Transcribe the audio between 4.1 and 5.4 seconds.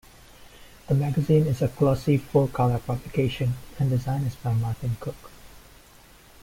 is by Martin Cook.